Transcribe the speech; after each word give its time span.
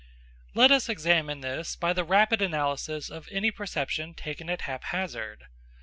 Let 0.55 0.71
us 0.71 0.89
examine 0.89 1.41
this 1.41 1.75
by 1.75 1.93
the 1.93 2.03
rapid 2.03 2.41
analysis 2.41 3.11
of 3.11 3.29
any 3.31 3.51
perception 3.51 4.15
taken 4.15 4.49
at 4.49 4.61
haphazard. 4.61 5.45